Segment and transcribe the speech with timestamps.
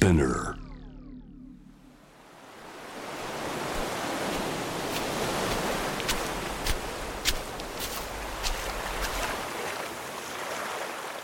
[0.00, 0.54] Spinner.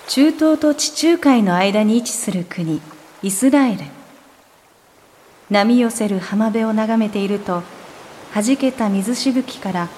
[0.08, 2.82] 中東と地中海の間に位置する国
[3.22, 3.84] イスラエル
[5.48, 7.62] 波寄せる浜辺を眺めていると
[8.34, 9.88] 弾けた水しぶきから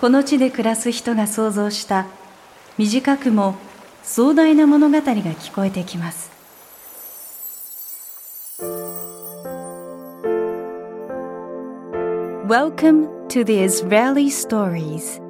[0.00, 2.06] この地で暮らす人が想像した
[2.78, 3.54] 短くも
[4.02, 6.31] 壮大な物語が聞こえてきます
[12.48, 15.22] Welcome to the Israeli Stories.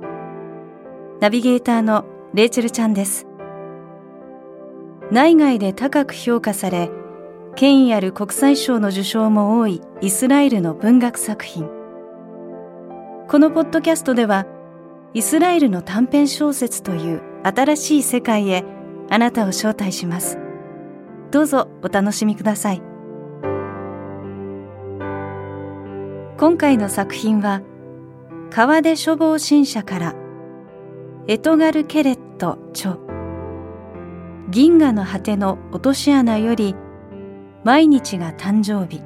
[1.20, 3.26] ナビゲーターのレイチェルちゃんです。
[5.10, 6.90] 内外で高く評価され
[7.54, 11.68] 権威ある国際賞の受賞も多いイスラエルの文学作品。
[13.28, 14.46] このポッドキャストでは
[15.12, 18.64] イスラエルの短編小説という新しい世界へ
[19.10, 20.38] あなたを招待します。
[21.30, 22.91] どうぞお楽しみください。
[26.42, 27.62] 今回の作品は
[28.50, 30.14] 川出処方新社から
[31.28, 32.98] エトガル・ケレット著。
[34.50, 36.74] 銀河の果ての落とし穴より
[37.62, 39.04] 毎日が誕生日。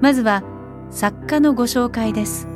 [0.00, 0.44] まずは
[0.92, 2.46] 作家のご紹介です。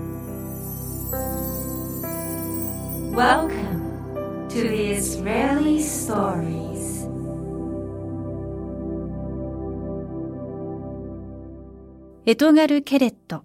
[3.10, 6.91] Welcome to the Israeli Stories.
[12.24, 13.42] エトガル・ケレット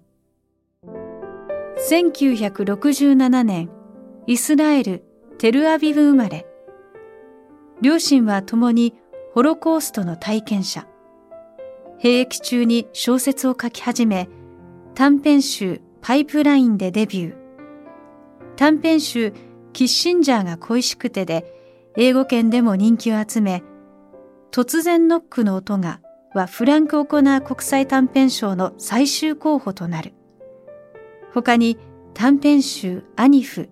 [1.90, 3.70] 1967年
[4.28, 5.04] イスラエル・
[5.38, 6.46] テルアビブ生まれ
[7.82, 8.94] 両親は共に
[9.34, 10.86] ホロコーストの体験者。
[11.98, 14.28] 兵役中に小説を書き始め、
[14.94, 17.36] 短編集パイプラインでデビュー。
[18.54, 19.32] 短編集
[19.72, 21.52] キッシンジャーが恋しくてで
[21.96, 23.64] 英語圏でも人気を集め、
[24.52, 26.00] 突然ノックの音が
[26.38, 30.14] はフランク・オコナー国際短編賞の最終候補となる。
[31.34, 31.78] 他に
[32.14, 33.68] 短編集アニフ、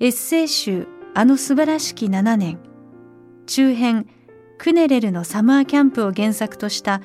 [0.00, 2.58] エッセイ集あの素晴らしき7年、
[3.46, 4.06] 中編
[4.58, 7.00] クネレルのサマーキャンプを原作とした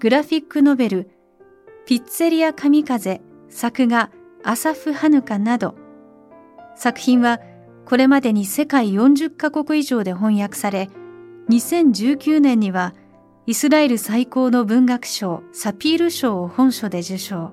[0.00, 1.10] グラフィックノベル
[1.86, 4.10] ピッツェリア神風作画
[4.42, 5.76] アサフ・ハヌカなど
[6.74, 7.40] 作品は
[7.86, 10.90] これまでに世界40カ国以上で翻訳され
[11.48, 12.92] 2019年には
[13.46, 17.52] イスラエル最高の文学賞サピール賞を本書で受賞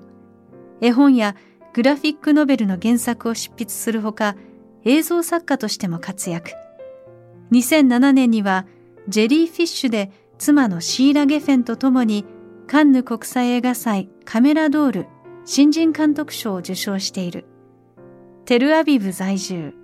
[0.80, 1.36] 絵本や
[1.72, 4.36] グラフィックノベルの原作を執筆するほか
[4.84, 6.50] 映像作家としても活躍
[7.52, 8.66] 2007年には
[9.08, 12.24] ジェリーフィッシュで妻のシーラ・ゲフェンと共に
[12.66, 15.06] カンヌ国際映画祭カメラドール
[15.44, 17.44] 新人監督賞を受賞している。
[18.46, 19.74] テルアビブ在住。